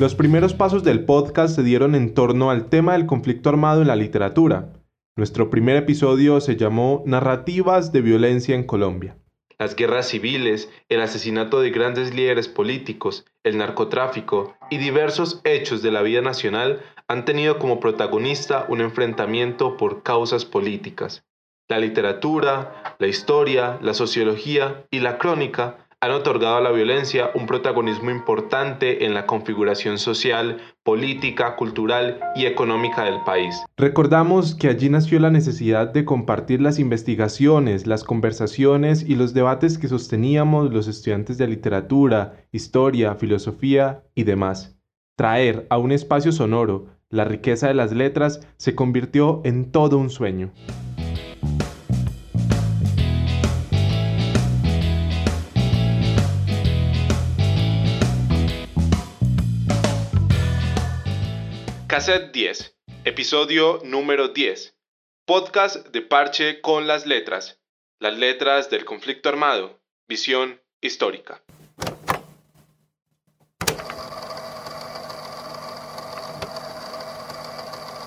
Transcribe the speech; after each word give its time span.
Los 0.00 0.14
primeros 0.14 0.54
pasos 0.54 0.84
del 0.84 1.04
podcast 1.04 1.56
se 1.56 1.64
dieron 1.64 1.96
en 1.96 2.14
torno 2.14 2.52
al 2.52 2.68
tema 2.68 2.92
del 2.92 3.06
conflicto 3.06 3.48
armado 3.48 3.82
en 3.82 3.88
la 3.88 3.96
literatura. 3.96 4.74
Nuestro 5.16 5.50
primer 5.50 5.74
episodio 5.74 6.40
se 6.40 6.54
llamó 6.54 7.02
Narrativas 7.04 7.90
de 7.90 8.00
violencia 8.00 8.54
en 8.54 8.62
Colombia. 8.62 9.18
Las 9.58 9.74
guerras 9.74 10.06
civiles, 10.06 10.70
el 10.88 11.00
asesinato 11.00 11.60
de 11.60 11.70
grandes 11.70 12.14
líderes 12.14 12.46
políticos, 12.46 13.26
el 13.42 13.58
narcotráfico 13.58 14.54
y 14.70 14.78
diversos 14.78 15.40
hechos 15.42 15.82
de 15.82 15.90
la 15.90 16.02
vida 16.02 16.20
nacional 16.20 16.80
han 17.08 17.24
tenido 17.24 17.58
como 17.58 17.80
protagonista 17.80 18.66
un 18.68 18.80
enfrentamiento 18.80 19.76
por 19.76 20.04
causas 20.04 20.44
políticas. 20.44 21.24
La 21.68 21.80
literatura, 21.80 22.94
la 23.00 23.08
historia, 23.08 23.80
la 23.82 23.94
sociología 23.94 24.86
y 24.92 25.00
la 25.00 25.18
crónica 25.18 25.87
han 26.00 26.12
otorgado 26.12 26.56
a 26.56 26.60
la 26.60 26.70
violencia 26.70 27.30
un 27.34 27.46
protagonismo 27.46 28.10
importante 28.10 29.04
en 29.04 29.14
la 29.14 29.26
configuración 29.26 29.98
social, 29.98 30.58
política, 30.84 31.56
cultural 31.56 32.20
y 32.36 32.46
económica 32.46 33.04
del 33.04 33.20
país. 33.24 33.56
Recordamos 33.76 34.54
que 34.54 34.68
allí 34.68 34.88
nació 34.90 35.18
la 35.18 35.30
necesidad 35.30 35.88
de 35.88 36.04
compartir 36.04 36.60
las 36.60 36.78
investigaciones, 36.78 37.88
las 37.88 38.04
conversaciones 38.04 39.02
y 39.02 39.16
los 39.16 39.34
debates 39.34 39.76
que 39.76 39.88
sosteníamos 39.88 40.72
los 40.72 40.86
estudiantes 40.86 41.36
de 41.36 41.48
literatura, 41.48 42.44
historia, 42.52 43.16
filosofía 43.16 44.04
y 44.14 44.22
demás. 44.22 44.76
Traer 45.16 45.66
a 45.68 45.78
un 45.78 45.90
espacio 45.90 46.30
sonoro 46.30 46.86
la 47.10 47.24
riqueza 47.24 47.66
de 47.66 47.74
las 47.74 47.90
letras 47.90 48.46
se 48.56 48.76
convirtió 48.76 49.40
en 49.44 49.72
todo 49.72 49.98
un 49.98 50.10
sueño. 50.10 50.52
Cassette 61.98 62.30
10, 62.30 62.78
episodio 63.06 63.80
número 63.82 64.28
10. 64.28 64.72
Podcast 65.26 65.88
de 65.88 66.00
Parche 66.00 66.60
con 66.60 66.86
las 66.86 67.06
letras. 67.06 67.60
Las 67.98 68.16
letras 68.16 68.70
del 68.70 68.84
conflicto 68.84 69.28
armado. 69.28 69.80
Visión 70.06 70.60
histórica. 70.80 71.42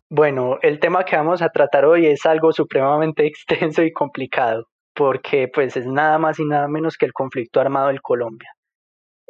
Bueno, 0.09 0.57
el 0.61 0.79
tema 0.79 1.03
que 1.03 1.17
vamos 1.17 1.41
a 1.41 1.49
tratar 1.49 1.83
hoy 1.83 2.05
es 2.05 2.25
algo 2.25 2.53
supremamente 2.53 3.25
extenso 3.27 3.83
y 3.83 3.91
complicado, 3.91 4.69
porque 4.95 5.49
pues 5.53 5.75
es 5.75 5.85
nada 5.85 6.17
más 6.17 6.39
y 6.39 6.45
nada 6.45 6.69
menos 6.69 6.95
que 6.95 7.07
el 7.07 7.11
conflicto 7.11 7.59
armado 7.59 7.87
del 7.87 8.01
Colombia. 8.01 8.53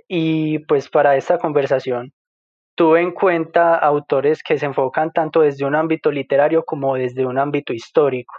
Y 0.08 0.60
pues 0.66 0.88
para 0.88 1.18
esta 1.18 1.40
conversación 1.40 2.14
tuve 2.82 3.00
en 3.00 3.12
cuenta 3.12 3.76
autores 3.76 4.42
que 4.42 4.58
se 4.58 4.66
enfocan 4.66 5.12
tanto 5.12 5.42
desde 5.42 5.66
un 5.66 5.76
ámbito 5.76 6.10
literario 6.10 6.64
como 6.66 6.96
desde 6.96 7.28
un 7.28 7.38
ámbito 7.38 7.74
histórico. 7.74 8.34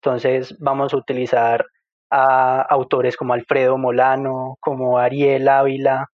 Entonces 0.00 0.56
vamos 0.58 0.94
a 0.94 0.96
utilizar 0.96 1.66
a 2.10 2.62
autores 2.62 3.18
como 3.18 3.34
Alfredo 3.34 3.76
Molano, 3.76 4.56
como 4.60 4.98
Ariel 4.98 5.46
Ávila, 5.46 6.06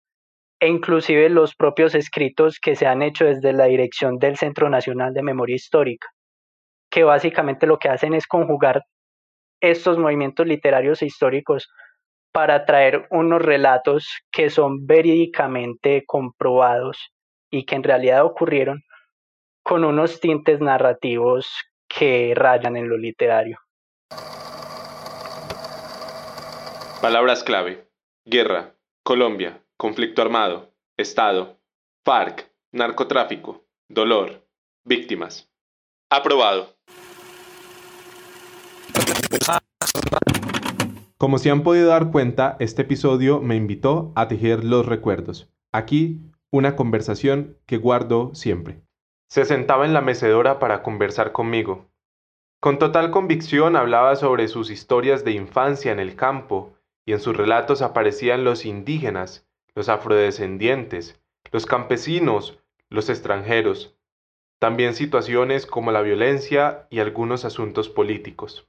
e 0.58 0.66
inclusive 0.66 1.28
los 1.28 1.54
propios 1.54 1.94
escritos 1.94 2.58
que 2.58 2.74
se 2.74 2.88
han 2.88 3.00
hecho 3.00 3.26
desde 3.26 3.52
la 3.52 3.66
dirección 3.66 4.18
del 4.18 4.36
Centro 4.36 4.68
Nacional 4.68 5.14
de 5.14 5.22
Memoria 5.22 5.54
Histórica, 5.54 6.08
que 6.90 7.04
básicamente 7.04 7.68
lo 7.68 7.78
que 7.78 7.90
hacen 7.90 8.14
es 8.14 8.26
conjugar 8.26 8.82
estos 9.60 9.98
movimientos 9.98 10.48
literarios 10.48 11.00
e 11.00 11.06
históricos 11.06 11.68
para 12.32 12.64
traer 12.64 13.06
unos 13.10 13.40
relatos 13.40 14.08
que 14.32 14.50
son 14.50 14.84
verídicamente 14.84 16.02
comprobados 16.04 17.12
y 17.52 17.66
que 17.66 17.76
en 17.76 17.84
realidad 17.84 18.24
ocurrieron 18.24 18.82
con 19.62 19.84
unos 19.84 20.18
tintes 20.18 20.60
narrativos 20.60 21.46
que 21.86 22.32
rayan 22.34 22.76
en 22.76 22.88
lo 22.88 22.96
literario. 22.96 23.58
Palabras 27.00 27.44
clave. 27.44 27.88
Guerra, 28.24 28.74
Colombia, 29.04 29.62
conflicto 29.76 30.22
armado, 30.22 30.72
Estado, 30.96 31.58
FARC, 32.04 32.50
narcotráfico, 32.72 33.64
dolor, 33.88 34.46
víctimas. 34.84 35.50
Aprobado. 36.10 36.74
Como 41.18 41.38
se 41.38 41.50
han 41.50 41.62
podido 41.62 41.88
dar 41.88 42.10
cuenta, 42.10 42.56
este 42.60 42.82
episodio 42.82 43.40
me 43.40 43.56
invitó 43.56 44.12
a 44.16 44.28
tejer 44.28 44.64
los 44.64 44.86
recuerdos. 44.86 45.52
Aquí 45.72 46.20
una 46.52 46.76
conversación 46.76 47.56
que 47.66 47.78
guardo 47.78 48.34
siempre. 48.34 48.82
Se 49.28 49.46
sentaba 49.46 49.86
en 49.86 49.94
la 49.94 50.02
mecedora 50.02 50.58
para 50.58 50.82
conversar 50.82 51.32
conmigo. 51.32 51.88
Con 52.60 52.78
total 52.78 53.10
convicción 53.10 53.74
hablaba 53.74 54.14
sobre 54.14 54.46
sus 54.46 54.70
historias 54.70 55.24
de 55.24 55.32
infancia 55.32 55.90
en 55.90 55.98
el 55.98 56.14
campo, 56.14 56.74
y 57.04 57.12
en 57.12 57.20
sus 57.20 57.36
relatos 57.36 57.82
aparecían 57.82 58.44
los 58.44 58.66
indígenas, 58.66 59.48
los 59.74 59.88
afrodescendientes, 59.88 61.20
los 61.50 61.66
campesinos, 61.66 62.60
los 62.90 63.08
extranjeros, 63.08 63.96
también 64.60 64.94
situaciones 64.94 65.66
como 65.66 65.90
la 65.90 66.02
violencia 66.02 66.86
y 66.90 67.00
algunos 67.00 67.44
asuntos 67.44 67.88
políticos. 67.88 68.68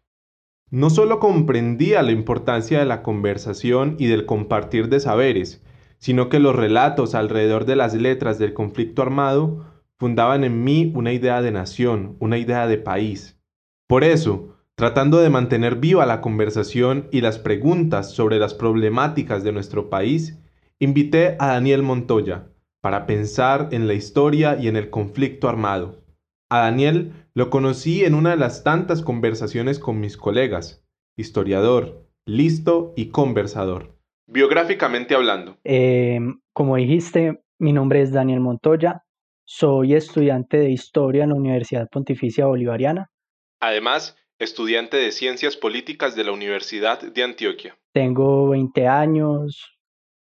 No 0.72 0.90
solo 0.90 1.20
comprendía 1.20 2.02
la 2.02 2.12
importancia 2.12 2.80
de 2.80 2.86
la 2.86 3.04
conversación 3.04 3.98
y 4.00 4.08
del 4.08 4.26
compartir 4.26 4.88
de 4.88 5.02
saberes, 5.02 5.62
sino 6.04 6.28
que 6.28 6.40
los 6.40 6.54
relatos 6.54 7.16
alrededor 7.16 7.64
de 7.64 7.78
las 7.78 7.94
letras 7.94 8.38
del 8.38 8.54
conflicto 8.54 9.02
armado 9.02 9.66
fundaban 9.98 10.44
en 10.44 10.62
mí 10.62 10.92
una 10.94 11.14
idea 11.14 11.42
de 11.42 11.50
nación, 11.50 12.18
una 12.20 12.38
idea 12.38 12.68
de 12.68 12.78
país. 12.78 13.40
Por 13.88 14.04
eso, 14.04 14.54
tratando 14.76 15.20
de 15.20 15.30
mantener 15.30 15.78
viva 15.78 16.06
la 16.06 16.20
conversación 16.20 17.08
y 17.10 17.22
las 17.22 17.40
preguntas 17.40 18.12
sobre 18.12 18.38
las 18.38 18.54
problemáticas 18.54 19.46
de 19.46 19.54
nuestro 19.54 19.90
país, 19.90 20.38
invité 20.78 21.38
a 21.40 21.54
Daniel 21.54 21.84
Montoya 21.84 22.50
para 22.82 23.06
pensar 23.06 23.70
en 23.72 23.88
la 23.88 23.94
historia 23.94 24.58
y 24.60 24.68
en 24.68 24.76
el 24.76 24.90
conflicto 24.90 25.48
armado. 25.48 26.04
A 26.52 26.64
Daniel 26.64 27.14
lo 27.34 27.50
conocí 27.50 28.04
en 28.04 28.14
una 28.14 28.32
de 28.32 28.38
las 28.38 28.66
tantas 28.66 29.04
conversaciones 29.04 29.80
con 29.80 30.02
mis 30.02 30.18
colegas, 30.18 30.84
historiador, 31.16 32.06
listo 32.26 32.94
y 32.98 33.06
conversador. 33.06 34.03
Biográficamente 34.34 35.14
hablando. 35.14 35.60
Eh, 35.64 36.20
como 36.54 36.76
dijiste, 36.78 37.44
mi 37.60 37.72
nombre 37.72 38.02
es 38.02 38.12
Daniel 38.12 38.40
Montoya, 38.40 39.04
soy 39.46 39.94
estudiante 39.94 40.58
de 40.58 40.72
Historia 40.72 41.24
en 41.24 41.30
la 41.30 41.36
Universidad 41.36 41.88
Pontificia 41.88 42.48
Bolivariana. 42.48 43.12
Además, 43.60 44.18
estudiante 44.40 44.98
de 44.98 45.12
Ciencias 45.12 45.56
Políticas 45.56 46.16
de 46.16 46.24
la 46.24 46.32
Universidad 46.32 47.00
de 47.00 47.24
Antioquia. 47.24 47.78
Tengo 47.94 48.50
20 48.50 48.88
años, 48.88 49.78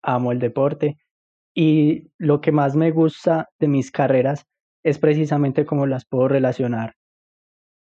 amo 0.02 0.32
el 0.32 0.40
deporte 0.40 0.98
y 1.54 2.08
lo 2.18 2.42
que 2.42 2.52
más 2.52 2.76
me 2.76 2.90
gusta 2.90 3.50
de 3.60 3.68
mis 3.68 3.92
carreras 3.92 4.48
es 4.84 4.98
precisamente 4.98 5.64
cómo 5.64 5.86
las 5.86 6.08
puedo 6.08 6.28
relacionar 6.28 6.96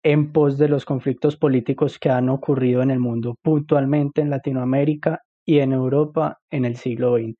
en 0.02 0.32
pos 0.32 0.58
de 0.58 0.68
los 0.68 0.84
conflictos 0.84 1.38
políticos 1.38 2.00
que 2.00 2.10
han 2.10 2.30
ocurrido 2.30 2.82
en 2.82 2.90
el 2.90 3.00
mundo, 3.00 3.36
puntualmente 3.44 4.22
en 4.22 4.32
Latinoamérica 4.32 5.22
y 5.47 5.59
en 5.59 5.72
Europa 5.72 6.41
en 6.52 6.66
el 6.66 6.75
siglo 6.75 7.16
XX. 7.16 7.38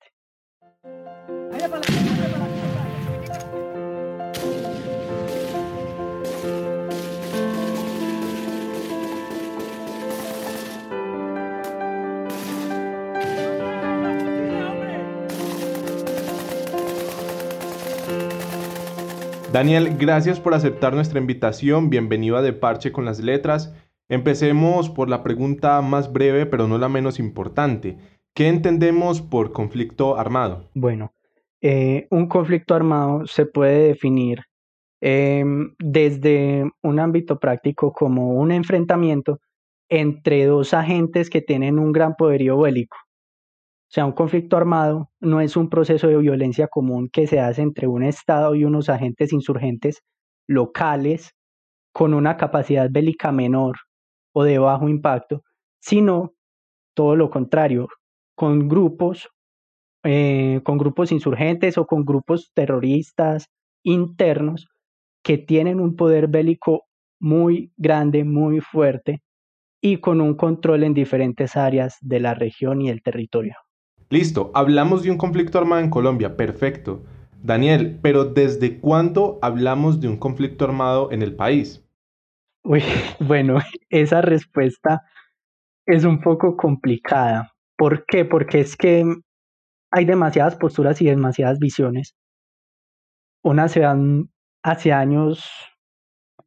Daniel, 19.52 19.97
gracias 19.97 20.40
por 20.40 20.53
aceptar 20.53 20.93
nuestra 20.93 21.20
invitación. 21.20 21.90
Bienvenido 21.90 22.37
a 22.37 22.41
De 22.41 22.53
Parche 22.53 22.91
con 22.91 23.05
las 23.05 23.20
Letras. 23.20 23.73
Empecemos 24.09 24.90
por 24.90 25.09
la 25.09 25.22
pregunta 25.22 25.82
más 25.82 26.12
breve, 26.12 26.46
pero 26.46 26.68
no 26.68 26.78
la 26.78 26.88
menos 26.88 27.20
importante. 27.20 27.98
¿Qué 28.34 28.48
entendemos 28.48 29.22
por 29.22 29.52
conflicto 29.52 30.18
armado? 30.18 30.70
Bueno, 30.74 31.12
eh, 31.62 32.08
un 32.12 32.28
conflicto 32.28 32.74
armado 32.76 33.28
se 33.28 33.46
puede 33.46 33.88
definir 33.88 34.44
em, 35.02 35.74
desde 35.80 36.70
un 36.84 37.00
ámbito 37.00 37.40
práctico 37.40 37.92
como 37.92 38.36
un 38.36 38.52
enfrentamiento 38.52 39.40
entre 39.90 40.46
dos 40.46 40.74
agentes 40.74 41.30
que 41.30 41.42
tienen 41.42 41.78
un 41.78 41.92
gran 41.92 42.16
poderío 42.16 42.58
bélico. 42.59 42.98
O 42.98 43.90
sea, 43.90 44.06
un 44.06 44.12
conflicto 44.12 44.56
armado 44.56 45.09
no 45.20 45.42
es 45.42 45.58
un 45.58 45.70
proceso 45.70 46.08
de 46.08 46.18
violencia 46.18 46.68
común 46.68 47.09
que 47.12 47.28
se 47.28 47.40
hace 47.40 47.62
entre 47.62 47.88
un 47.88 48.04
Estado 48.04 48.56
y 48.56 48.66
unos 48.66 48.90
agentes 48.90 49.34
insurgentes 49.34 50.04
locales 50.48 51.34
con 51.94 52.14
una 52.14 52.38
capacidad 52.38 52.90
bélica 52.92 53.32
menor 53.32 53.78
o 54.37 54.43
de 54.43 54.59
bajo 54.59 54.87
impacto, 54.87 55.41
sino 55.79 56.35
todo 56.93 57.16
lo 57.16 57.31
contrario, 57.31 57.87
con 58.35 58.67
grupos 58.67 59.28
eh, 60.03 60.61
con 60.63 60.78
grupos 60.78 61.11
insurgentes 61.11 61.75
o 61.79 61.87
con 61.87 62.05
grupos 62.05 62.51
terroristas 62.53 63.47
internos 63.84 64.67
que 65.23 65.39
tienen 65.39 65.79
un 65.79 65.95
poder 65.95 66.28
bélico 66.28 66.84
muy 67.19 67.72
grande, 67.78 68.23
muy 68.23 68.61
fuerte 68.61 69.23
y 69.81 69.97
con 69.97 70.22
un 70.22 70.35
control 70.35 70.84
en 70.84 70.93
diferentes 70.93 71.55
áreas 71.55 71.97
de 72.01 72.19
la 72.19 72.35
región 72.35 72.79
y 72.84 72.89
el 72.89 73.01
territorio. 73.01 73.55
Listo, 74.09 74.51
hablamos 74.53 75.01
de 75.01 75.09
un 75.09 75.17
conflicto 75.17 75.57
armado 75.57 75.81
en 75.81 75.89
Colombia, 75.89 76.37
perfecto. 76.37 77.01
Daniel, 77.41 77.97
pero 78.03 78.23
¿desde 78.23 78.79
cuándo 78.79 79.39
hablamos 79.41 79.99
de 79.99 80.09
un 80.09 80.17
conflicto 80.17 80.66
armado 80.66 81.11
en 81.11 81.23
el 81.23 81.35
país? 81.35 81.86
Uy, 82.67 82.81
bueno, 83.22 83.59
esa 83.90 84.22
respuesta 84.22 85.02
es 85.85 86.03
un 86.03 86.19
poco 86.19 86.58
complicada. 86.58 87.53
¿Por 87.78 88.05
qué? 88.05 88.25
Porque 88.25 88.59
es 88.59 88.75
que 88.75 89.05
hay 89.90 90.05
demasiadas 90.05 90.58
posturas 90.58 91.02
y 91.02 91.05
demasiadas 91.05 91.59
visiones. 91.59 92.14
Unas 93.41 93.72
se 93.72 93.81
dan 93.81 94.29
hacia 94.64 94.99
años, 94.99 95.49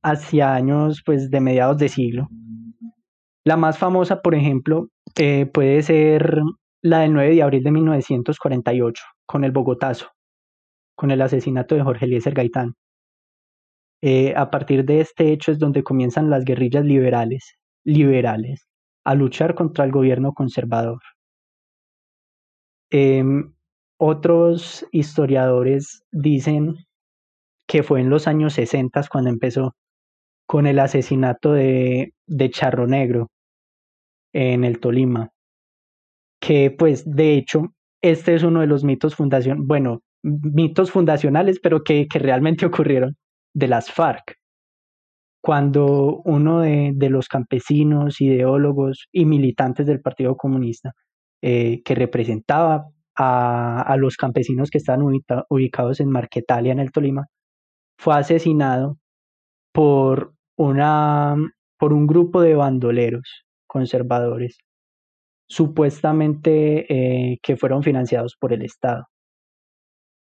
hacia 0.02 0.54
años 0.54 1.02
pues 1.06 1.30
de 1.30 1.40
mediados 1.40 1.78
de 1.78 1.88
siglo. 1.88 2.28
La 3.46 3.56
más 3.56 3.78
famosa, 3.78 4.20
por 4.20 4.34
ejemplo, 4.34 4.88
eh, 5.18 5.46
puede 5.46 5.82
ser 5.82 6.42
la 6.82 7.00
del 7.00 7.14
9 7.14 7.34
de 7.34 7.42
abril 7.42 7.64
de 7.64 7.70
1948, 7.70 9.02
con 9.26 9.44
el 9.44 9.52
Bogotazo, 9.52 10.08
con 10.94 11.10
el 11.10 11.22
asesinato 11.22 11.76
de 11.76 11.82
Jorge 11.82 12.04
Eliezer 12.04 12.34
Gaitán. 12.34 12.74
Eh, 14.02 14.32
a 14.34 14.50
partir 14.50 14.84
de 14.84 15.00
este 15.00 15.32
hecho 15.32 15.52
es 15.52 15.58
donde 15.58 15.82
comienzan 15.82 16.30
las 16.30 16.44
guerrillas 16.44 16.84
liberales, 16.84 17.56
liberales 17.84 18.66
a 19.04 19.14
luchar 19.14 19.54
contra 19.54 19.84
el 19.84 19.92
gobierno 19.92 20.32
conservador. 20.32 21.00
Em, 22.90 23.52
otros 23.98 24.86
historiadores 24.92 26.02
dicen 26.10 26.76
que 27.68 27.82
fue 27.82 28.00
en 28.00 28.10
los 28.10 28.26
años 28.26 28.54
60 28.54 29.02
cuando 29.10 29.30
empezó 29.30 29.74
con 30.46 30.66
el 30.66 30.78
asesinato 30.80 31.52
de, 31.52 32.14
de 32.26 32.50
Charro 32.50 32.86
Negro 32.86 33.28
en 34.32 34.64
el 34.64 34.80
Tolima, 34.80 35.30
que 36.40 36.70
pues 36.70 37.04
de 37.08 37.34
hecho 37.34 37.74
este 38.02 38.34
es 38.34 38.42
uno 38.42 38.60
de 38.60 38.66
los 38.66 38.82
mitos 38.84 39.14
fundación, 39.14 39.66
bueno, 39.66 40.00
mitos 40.22 40.90
fundacionales, 40.90 41.60
pero 41.60 41.82
que, 41.84 42.08
que 42.08 42.18
realmente 42.18 42.66
ocurrieron 42.66 43.16
de 43.54 43.68
las 43.68 43.90
FARC. 43.90 44.36
Cuando 45.42 46.20
uno 46.24 46.60
de, 46.60 46.92
de 46.94 47.10
los 47.10 47.28
campesinos, 47.28 48.20
ideólogos 48.20 49.08
y 49.12 49.24
militantes 49.24 49.86
del 49.86 50.00
Partido 50.00 50.36
Comunista 50.36 50.92
eh, 51.42 51.82
que 51.84 51.94
representaba 51.94 52.86
a, 53.16 53.82
a, 53.82 53.96
los 53.96 54.16
campesinos 54.16 54.70
que 54.70 54.78
estaban 54.78 55.02
ubicados 55.48 56.00
en 56.00 56.10
Marquetalia, 56.10 56.72
en 56.72 56.80
el 56.80 56.92
Tolima, 56.92 57.26
fue 57.98 58.14
asesinado 58.14 58.98
por, 59.72 60.34
una, 60.56 61.36
por 61.78 61.92
un 61.92 62.06
grupo 62.06 62.42
de 62.42 62.54
bandoleros 62.54 63.46
conservadores, 63.66 64.58
supuestamente 65.48 67.32
eh, 67.32 67.38
que 67.42 67.56
fueron 67.56 67.82
financiados 67.82 68.36
por 68.38 68.52
el 68.52 68.62
Estado. 68.62 69.06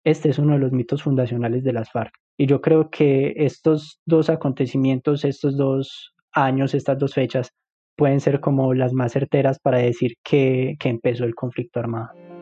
Este 0.03 0.29
es 0.29 0.39
uno 0.39 0.53
de 0.53 0.59
los 0.59 0.71
mitos 0.71 1.03
fundacionales 1.03 1.63
de 1.63 1.73
las 1.73 1.91
FARC. 1.91 2.13
Y 2.37 2.47
yo 2.47 2.61
creo 2.61 2.89
que 2.89 3.33
estos 3.37 3.99
dos 4.05 4.29
acontecimientos, 4.29 5.23
estos 5.23 5.57
dos 5.57 6.13
años, 6.33 6.73
estas 6.73 6.99
dos 6.99 7.13
fechas, 7.13 7.51
pueden 7.95 8.19
ser 8.19 8.41
como 8.41 8.73
las 8.73 8.93
más 8.93 9.13
certeras 9.13 9.59
para 9.59 9.77
decir 9.77 10.15
que, 10.23 10.75
que 10.79 10.89
empezó 10.89 11.23
el 11.23 11.33
conflicto 11.33 11.79
armado. 11.79 12.34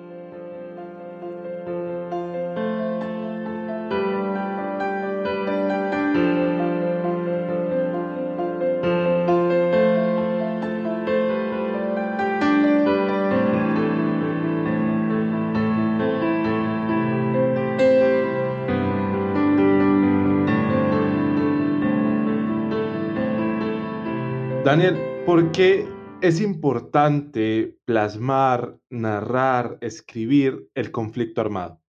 Daniel, 24.63 25.25
¿por 25.25 25.51
qué 25.51 25.85
es 26.21 26.39
importante 26.39 27.77
plasmar, 27.83 28.79
narrar, 28.89 29.77
escribir 29.81 30.69
el 30.73 30.89
conflicto 30.89 31.41
armado? 31.41 31.81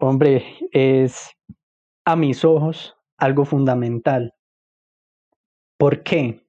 Hombre, 0.00 0.42
es 0.72 1.30
a 2.06 2.16
mis 2.16 2.46
ojos 2.46 2.96
algo 3.18 3.44
fundamental. 3.44 4.32
¿Por 5.78 6.02
qué? 6.02 6.48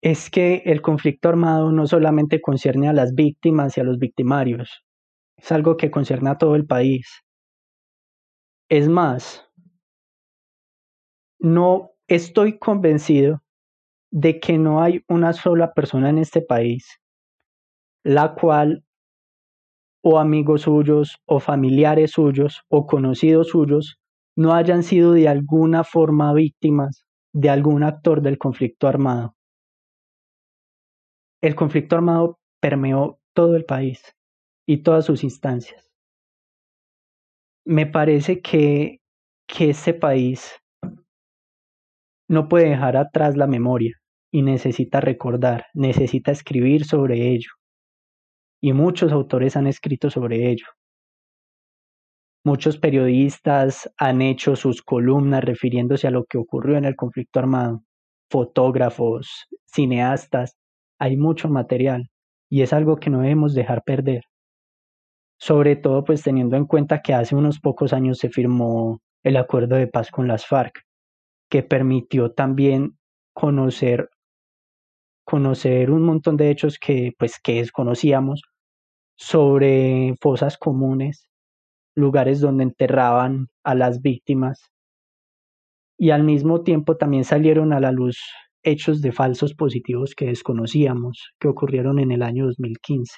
Es 0.00 0.30
que 0.30 0.62
el 0.64 0.80
conflicto 0.80 1.28
armado 1.28 1.72
no 1.72 1.88
solamente 1.88 2.40
concierne 2.40 2.88
a 2.88 2.92
las 2.92 3.16
víctimas 3.16 3.76
y 3.76 3.80
a 3.80 3.84
los 3.84 3.98
victimarios, 3.98 4.84
es 5.36 5.50
algo 5.50 5.76
que 5.76 5.90
concierne 5.90 6.30
a 6.30 6.38
todo 6.38 6.54
el 6.54 6.66
país. 6.66 7.24
Es 8.68 8.88
más, 8.88 9.50
no 11.40 11.89
Estoy 12.10 12.58
convencido 12.58 13.40
de 14.10 14.40
que 14.40 14.58
no 14.58 14.82
hay 14.82 15.04
una 15.08 15.32
sola 15.32 15.72
persona 15.72 16.10
en 16.10 16.18
este 16.18 16.42
país 16.42 17.00
la 18.02 18.34
cual 18.34 18.84
o 20.02 20.18
amigos 20.18 20.62
suyos 20.62 21.18
o 21.24 21.38
familiares 21.38 22.10
suyos 22.10 22.62
o 22.68 22.88
conocidos 22.88 23.50
suyos 23.50 24.00
no 24.36 24.54
hayan 24.54 24.82
sido 24.82 25.12
de 25.12 25.28
alguna 25.28 25.84
forma 25.84 26.34
víctimas 26.34 27.04
de 27.32 27.48
algún 27.48 27.84
actor 27.84 28.22
del 28.22 28.38
conflicto 28.38 28.88
armado. 28.88 29.36
El 31.40 31.54
conflicto 31.54 31.94
armado 31.94 32.40
permeó 32.60 33.20
todo 33.34 33.54
el 33.54 33.64
país 33.64 34.02
y 34.66 34.82
todas 34.82 35.04
sus 35.04 35.22
instancias. 35.22 35.92
Me 37.64 37.86
parece 37.86 38.40
que, 38.40 38.98
que 39.46 39.70
este 39.70 39.94
país 39.94 40.59
no 42.30 42.48
puede 42.48 42.70
dejar 42.70 42.96
atrás 42.96 43.36
la 43.36 43.48
memoria 43.48 43.96
y 44.30 44.42
necesita 44.42 45.00
recordar, 45.00 45.66
necesita 45.74 46.30
escribir 46.30 46.84
sobre 46.84 47.32
ello. 47.32 47.50
Y 48.62 48.72
muchos 48.72 49.10
autores 49.10 49.56
han 49.56 49.66
escrito 49.66 50.10
sobre 50.10 50.48
ello. 50.48 50.66
Muchos 52.44 52.78
periodistas 52.78 53.92
han 53.98 54.22
hecho 54.22 54.54
sus 54.54 54.80
columnas 54.80 55.42
refiriéndose 55.42 56.06
a 56.06 56.12
lo 56.12 56.24
que 56.24 56.38
ocurrió 56.38 56.76
en 56.76 56.84
el 56.84 56.94
conflicto 56.94 57.40
armado. 57.40 57.82
Fotógrafos, 58.30 59.48
cineastas, 59.66 60.56
hay 61.00 61.16
mucho 61.16 61.48
material 61.48 62.10
y 62.48 62.62
es 62.62 62.72
algo 62.72 62.98
que 62.98 63.10
no 63.10 63.22
debemos 63.22 63.54
dejar 63.54 63.82
perder. 63.82 64.22
Sobre 65.36 65.74
todo 65.74 66.04
pues 66.04 66.22
teniendo 66.22 66.56
en 66.56 66.66
cuenta 66.66 67.02
que 67.02 67.12
hace 67.12 67.34
unos 67.34 67.58
pocos 67.58 67.92
años 67.92 68.18
se 68.18 68.28
firmó 68.28 69.00
el 69.24 69.36
acuerdo 69.36 69.74
de 69.74 69.88
paz 69.88 70.12
con 70.12 70.28
las 70.28 70.46
FARC 70.46 70.84
que 71.50 71.62
permitió 71.62 72.32
también 72.32 72.96
conocer, 73.34 74.08
conocer 75.24 75.90
un 75.90 76.02
montón 76.02 76.36
de 76.36 76.50
hechos 76.50 76.78
que, 76.78 77.12
pues, 77.18 77.38
que 77.42 77.54
desconocíamos 77.56 78.42
sobre 79.18 80.14
fosas 80.20 80.56
comunes, 80.56 81.28
lugares 81.94 82.40
donde 82.40 82.64
enterraban 82.64 83.48
a 83.64 83.74
las 83.74 84.00
víctimas 84.00 84.70
y 85.98 86.10
al 86.10 86.24
mismo 86.24 86.62
tiempo 86.62 86.96
también 86.96 87.24
salieron 87.24 87.74
a 87.74 87.80
la 87.80 87.92
luz 87.92 88.18
hechos 88.62 89.02
de 89.02 89.12
falsos 89.12 89.54
positivos 89.54 90.14
que 90.14 90.26
desconocíamos, 90.26 91.32
que 91.38 91.48
ocurrieron 91.48 91.98
en 91.98 92.12
el 92.12 92.22
año 92.22 92.46
2015. 92.46 93.12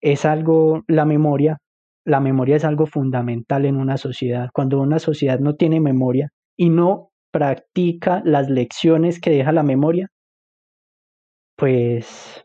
Es 0.00 0.24
algo, 0.24 0.82
la 0.88 1.04
memoria 1.04 1.58
la 2.04 2.20
memoria 2.20 2.56
es 2.56 2.64
algo 2.64 2.86
fundamental 2.86 3.64
en 3.64 3.76
una 3.76 3.96
sociedad. 3.96 4.50
Cuando 4.52 4.80
una 4.80 4.98
sociedad 4.98 5.38
no 5.40 5.56
tiene 5.56 5.80
memoria 5.80 6.30
y 6.56 6.70
no 6.70 7.10
practica 7.32 8.22
las 8.24 8.50
lecciones 8.50 9.20
que 9.20 9.30
deja 9.30 9.52
la 9.52 9.62
memoria, 9.62 10.08
pues 11.56 12.44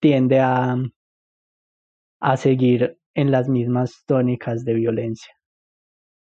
tiende 0.00 0.40
a, 0.40 0.76
a 2.20 2.36
seguir 2.36 2.98
en 3.14 3.30
las 3.30 3.48
mismas 3.48 4.04
tónicas 4.06 4.64
de 4.64 4.74
violencia. 4.74 5.34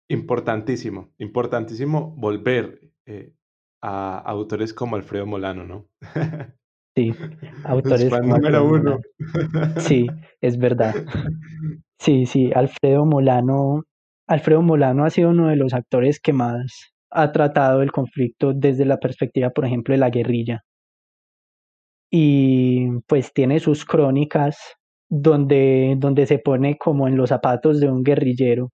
Importantísimo, 0.10 1.14
importantísimo 1.18 2.16
volver 2.16 2.80
eh, 3.06 3.34
a 3.82 4.18
autores 4.20 4.74
como 4.74 4.96
Alfredo 4.96 5.26
Molano, 5.26 5.66
¿no? 5.66 5.90
Sí, 6.96 7.14
autores 7.66 8.10
como 8.10 8.38
número 8.38 8.66
uno. 8.66 9.00
Sí, 9.80 10.08
es 10.42 10.58
verdad. 10.58 10.96
Sí, 12.00 12.26
sí, 12.26 12.52
Alfredo 12.56 13.06
Molano, 13.06 13.84
Alfredo 14.28 14.62
Molano 14.64 15.06
ha 15.06 15.10
sido 15.12 15.30
uno 15.30 15.48
de 15.50 15.56
los 15.58 15.74
actores 15.76 16.20
que 16.20 16.34
más 16.34 16.92
ha 17.12 17.32
tratado 17.32 17.82
el 17.84 17.92
conflicto 17.92 18.54
desde 18.54 18.86
la 18.86 18.98
perspectiva, 18.98 19.50
por 19.52 19.66
ejemplo, 19.66 19.94
de 19.94 20.00
la 20.00 20.10
guerrilla. 20.10 20.64
Y 22.12 22.88
pues 23.08 23.34
tiene 23.34 23.60
sus 23.60 23.86
crónicas 23.86 24.58
donde, 25.10 25.96
donde 25.98 26.26
se 26.26 26.40
pone 26.40 26.78
como 26.78 27.08
en 27.08 27.18
los 27.18 27.30
zapatos 27.30 27.80
de 27.80 27.90
un 27.90 28.04
guerrillero 28.04 28.72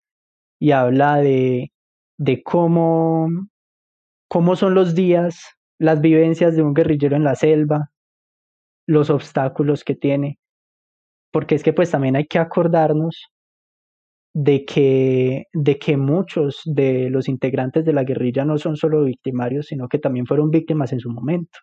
y 0.60 0.72
habla 0.72 1.18
de, 1.18 1.72
de 2.18 2.42
cómo, 2.42 3.28
cómo 4.28 4.56
son 4.56 4.74
los 4.74 4.94
días, 4.96 5.40
las 5.78 6.00
vivencias 6.00 6.56
de 6.56 6.62
un 6.62 6.74
guerrillero 6.74 7.14
en 7.16 7.24
la 7.24 7.36
selva, 7.36 7.90
los 8.86 9.10
obstáculos 9.10 9.84
que 9.84 9.96
tiene. 9.96 10.38
Porque 11.32 11.54
es 11.54 11.62
que 11.62 11.72
pues 11.72 11.90
también 11.90 12.14
hay 12.14 12.26
que 12.26 12.38
acordarnos 12.38 13.32
de 14.34 14.64
que, 14.64 15.46
de 15.52 15.78
que 15.78 15.96
muchos 15.96 16.60
de 16.64 17.10
los 17.10 17.28
integrantes 17.28 17.84
de 17.84 17.92
la 17.92 18.04
guerrilla 18.04 18.44
no 18.44 18.58
son 18.58 18.76
solo 18.76 19.04
victimarios, 19.04 19.66
sino 19.66 19.88
que 19.88 19.98
también 19.98 20.26
fueron 20.26 20.50
víctimas 20.50 20.92
en 20.92 21.00
su 21.00 21.10
momento. 21.10 21.58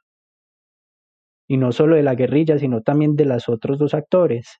Y 1.48 1.58
no 1.58 1.72
solo 1.72 1.96
de 1.96 2.04
la 2.04 2.16
guerrilla, 2.16 2.60
sino 2.60 2.82
también 2.82 3.16
de 3.16 3.26
los 3.26 3.50
otros 3.50 3.80
dos 3.80 3.94
actores. 3.94 4.60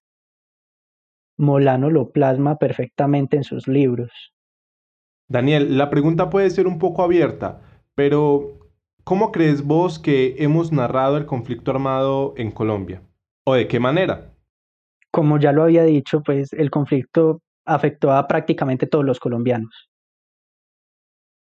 Molano 1.38 1.90
lo 1.90 2.12
plasma 2.12 2.58
perfectamente 2.58 3.38
en 3.38 3.44
sus 3.44 3.68
libros. 3.68 4.12
Daniel, 5.28 5.78
la 5.78 5.92
pregunta 5.92 6.32
puede 6.32 6.50
ser 6.50 6.66
un 6.66 6.80
poco 6.80 7.04
abierta, 7.04 7.62
pero 7.94 8.58
¿cómo 9.04 9.32
crees 9.32 9.64
vos 9.64 10.00
que 10.00 10.36
hemos 10.40 10.72
narrado 10.72 11.18
el 11.18 11.28
conflicto 11.28 11.70
armado 11.70 12.34
en 12.38 12.50
Colombia? 12.50 13.04
¿O 13.46 13.54
de 13.54 13.68
qué 13.68 13.80
manera? 13.80 14.29
Como 15.12 15.40
ya 15.40 15.52
lo 15.52 15.64
había 15.64 15.84
dicho, 15.84 16.22
pues 16.22 16.54
el 16.54 16.70
conflicto 16.70 17.42
afectó 17.66 18.12
a 18.12 18.28
prácticamente 18.28 18.88
todos 18.88 19.06
los 19.06 19.20
colombianos. 19.20 19.90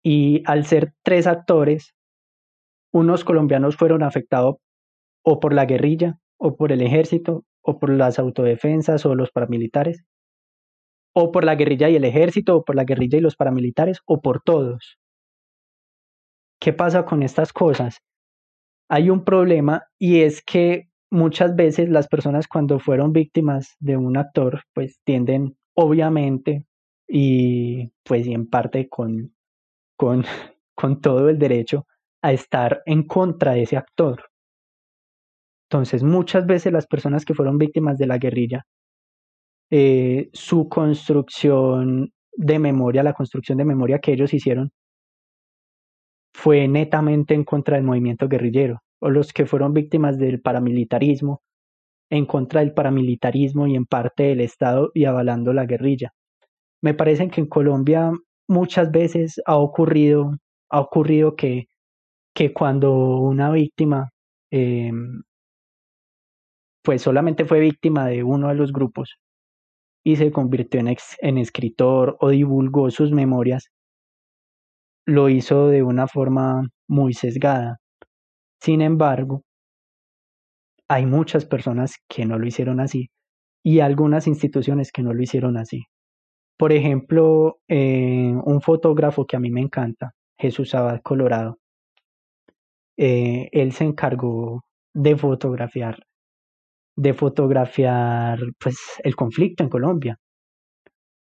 Y 0.02 0.42
al 0.46 0.64
ser 0.64 0.92
tres 1.02 1.26
actores, 1.26 1.94
unos 2.92 3.24
colombianos 3.24 3.76
fueron 3.76 4.02
afectados 4.02 4.56
o 5.24 5.40
por 5.40 5.52
la 5.52 5.66
guerrilla, 5.66 6.18
o 6.38 6.56
por 6.56 6.72
el 6.72 6.80
ejército, 6.82 7.44
o 7.62 7.78
por 7.78 7.90
las 7.90 8.18
autodefensas 8.18 9.04
o 9.04 9.14
los 9.14 9.30
paramilitares, 9.30 10.04
o 11.14 11.32
por 11.32 11.44
la 11.44 11.56
guerrilla 11.56 11.90
y 11.90 11.96
el 11.96 12.04
ejército, 12.04 12.56
o 12.56 12.64
por 12.64 12.76
la 12.76 12.84
guerrilla 12.84 13.18
y 13.18 13.20
los 13.20 13.36
paramilitares, 13.36 14.00
o 14.06 14.22
por 14.22 14.40
todos. 14.42 14.98
¿Qué 16.60 16.72
pasa 16.72 17.04
con 17.04 17.22
estas 17.22 17.52
cosas? 17.52 17.98
Hay 18.88 19.10
un 19.10 19.24
problema 19.24 19.84
y 19.98 20.22
es 20.22 20.42
que 20.42 20.88
muchas 21.10 21.56
veces 21.56 21.88
las 21.88 22.08
personas 22.08 22.46
cuando 22.48 22.78
fueron 22.78 23.12
víctimas 23.12 23.76
de 23.80 23.96
un 23.96 24.16
actor, 24.16 24.62
pues 24.74 25.00
tienden 25.04 25.56
obviamente, 25.74 26.64
y 27.06 27.90
pues 28.04 28.26
y 28.26 28.34
en 28.34 28.48
parte 28.48 28.88
con, 28.88 29.34
con, 29.96 30.24
con 30.74 31.00
todo 31.00 31.28
el 31.28 31.38
derecho 31.38 31.86
a 32.22 32.32
estar 32.32 32.82
en 32.86 33.04
contra 33.04 33.52
de 33.52 33.62
ese 33.62 33.76
actor. 33.76 34.24
Entonces, 35.70 36.02
muchas 36.02 36.46
veces 36.46 36.72
las 36.72 36.86
personas 36.86 37.24
que 37.24 37.34
fueron 37.34 37.58
víctimas 37.58 37.98
de 37.98 38.06
la 38.06 38.18
guerrilla, 38.18 38.64
eh, 39.70 40.30
su 40.32 40.68
construcción 40.68 42.12
de 42.32 42.58
memoria, 42.58 43.02
la 43.02 43.12
construcción 43.12 43.58
de 43.58 43.64
memoria 43.66 43.98
que 43.98 44.12
ellos 44.12 44.32
hicieron, 44.32 44.70
fue 46.32 46.68
netamente 46.68 47.34
en 47.34 47.44
contra 47.44 47.76
del 47.76 47.84
movimiento 47.84 48.28
guerrillero, 48.28 48.80
o 49.00 49.10
los 49.10 49.32
que 49.32 49.46
fueron 49.46 49.74
víctimas 49.74 50.18
del 50.18 50.40
paramilitarismo, 50.40 51.42
en 52.10 52.26
contra 52.26 52.60
del 52.60 52.74
paramilitarismo 52.74 53.66
y 53.66 53.76
en 53.76 53.86
parte 53.86 54.24
del 54.24 54.40
Estado 54.40 54.90
y 54.94 55.04
avalando 55.04 55.52
la 55.52 55.66
guerrilla. 55.66 56.12
Me 56.82 56.94
parece 56.94 57.28
que 57.28 57.40
en 57.40 57.48
Colombia 57.48 58.12
muchas 58.48 58.90
veces 58.90 59.40
ha 59.46 59.56
ocurrido, 59.56 60.36
ha 60.70 60.80
ocurrido 60.80 61.36
que, 61.36 61.66
que 62.34 62.52
cuando 62.52 63.18
una 63.18 63.50
víctima 63.52 64.10
eh, 64.50 64.90
pues 66.88 67.02
solamente 67.02 67.44
fue 67.44 67.60
víctima 67.60 68.06
de 68.06 68.22
uno 68.22 68.48
de 68.48 68.54
los 68.54 68.72
grupos 68.72 69.18
y 70.02 70.16
se 70.16 70.32
convirtió 70.32 70.80
en, 70.80 70.96
en 71.18 71.36
escritor 71.36 72.16
o 72.20 72.30
divulgó 72.30 72.90
sus 72.90 73.12
memorias, 73.12 73.68
lo 75.06 75.28
hizo 75.28 75.68
de 75.68 75.82
una 75.82 76.06
forma 76.06 76.62
muy 76.88 77.12
sesgada. 77.12 77.76
Sin 78.60 78.82
embargo, 78.82 79.42
hay 80.88 81.06
muchas 81.06 81.44
personas 81.44 81.96
que 82.08 82.24
no 82.24 82.38
lo 82.38 82.46
hicieron 82.46 82.80
así 82.80 83.10
y 83.62 83.80
algunas 83.80 84.26
instituciones 84.26 84.92
que 84.92 85.02
no 85.02 85.12
lo 85.12 85.22
hicieron 85.22 85.56
así. 85.56 85.84
Por 86.58 86.72
ejemplo, 86.72 87.60
eh, 87.68 88.32
un 88.44 88.60
fotógrafo 88.62 89.26
que 89.26 89.36
a 89.36 89.40
mí 89.40 89.50
me 89.50 89.60
encanta, 89.60 90.12
Jesús 90.38 90.74
Abad 90.74 91.00
Colorado, 91.02 91.58
eh, 92.96 93.48
él 93.52 93.72
se 93.72 93.84
encargó 93.84 94.64
de 94.94 95.16
fotografiar, 95.16 95.98
de 96.96 97.14
fotografiar 97.14 98.40
pues, 98.58 98.76
el 99.04 99.14
conflicto 99.16 99.62
en 99.62 99.70
Colombia. 99.70 100.18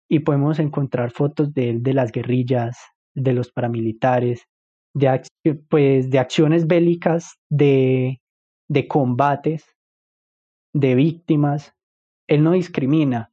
Y 0.09 0.21
podemos 0.21 0.59
encontrar 0.59 1.11
fotos 1.11 1.55
de 1.55 1.79
de 1.81 1.95
las 1.95 2.13
guerrillas, 2.13 2.77
de 3.15 3.33
los 3.33 3.51
paramilitares, 3.51 4.45
de, 4.95 5.21
pues, 5.69 6.11
de 6.11 6.19
acciones 6.19 6.67
bélicas, 6.67 7.37
de 7.51 8.21
de 8.69 8.89
combates, 8.89 9.65
de 10.75 10.95
víctimas. 10.95 11.75
Él 12.29 12.43
no 12.43 12.53
discrimina. 12.53 13.31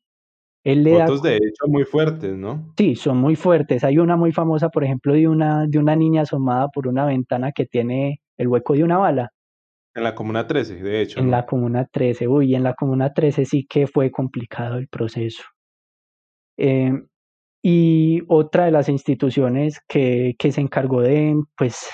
Él 0.64 0.84
le 0.84 1.00
Fotos 1.00 1.24
de 1.24 1.38
hecho 1.38 1.68
muy 1.68 1.86
fuertes, 1.86 2.38
¿no? 2.38 2.74
Sí, 2.78 2.96
son 2.96 3.18
muy 3.18 3.36
fuertes. 3.36 3.84
Hay 3.84 3.98
una 3.98 4.16
muy 4.16 4.32
famosa, 4.32 4.70
por 4.70 4.84
ejemplo, 4.84 5.14
de 5.14 5.28
una, 5.28 5.66
de 5.66 5.80
una 5.80 5.96
niña 5.96 6.22
asomada 6.22 6.68
por 6.68 6.88
una 6.88 7.06
ventana 7.06 7.52
que 7.52 7.66
tiene 7.66 8.22
el 8.38 8.48
hueco 8.48 8.74
de 8.74 8.84
una 8.84 8.98
bala. 8.98 9.32
En 9.96 10.04
la 10.04 10.14
Comuna 10.14 10.46
13, 10.46 10.76
de 10.76 11.02
hecho. 11.02 11.20
En 11.20 11.32
la 11.32 11.46
Comuna 11.46 11.86
13, 11.92 12.28
uy, 12.28 12.54
en 12.54 12.64
la 12.64 12.76
Comuna 12.76 13.12
13 13.12 13.46
sí 13.46 13.66
que 13.68 13.88
fue 13.88 14.12
complicado 14.12 14.78
el 14.78 14.88
proceso. 14.88 15.44
Eh, 16.58 16.94
y 17.62 18.22
otra 18.28 18.66
de 18.66 18.72
las 18.72 18.90
instituciones 18.90 19.80
que, 19.88 20.36
que 20.40 20.52
se 20.52 20.62
encargó 20.62 21.02
de, 21.02 21.36
pues, 21.58 21.88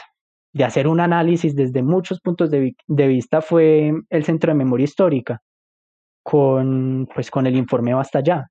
de 0.54 0.64
hacer 0.64 0.88
un 0.88 1.00
análisis 1.00 1.56
desde 1.56 1.84
muchos 1.84 2.20
puntos 2.22 2.50
de, 2.52 2.76
vista 2.88 3.42
fue 3.42 3.94
el 4.10 4.24
Centro 4.26 4.52
de 4.52 4.58
Memoria 4.58 4.86
Histórica, 4.86 5.42
con, 6.24 7.08
pues, 7.14 7.32
con 7.32 7.48
el 7.48 7.56
informe 7.56 7.94
Basta 7.94 8.22
Ya, 8.22 8.48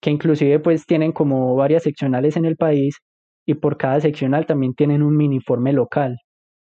que 0.00 0.10
inclusive 0.10 0.60
pues 0.60 0.86
tienen 0.86 1.12
como 1.12 1.54
varias 1.56 1.82
seccionales 1.84 2.36
en 2.36 2.44
el 2.44 2.56
país 2.56 2.98
y 3.46 3.54
por 3.54 3.76
cada 3.76 4.00
seccional 4.00 4.46
también 4.46 4.74
tienen 4.74 5.02
un 5.02 5.16
mini 5.16 5.36
informe 5.36 5.72
local. 5.72 6.18